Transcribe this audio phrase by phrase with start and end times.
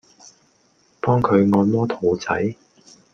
[0.99, 2.55] 幫佢按摩肚仔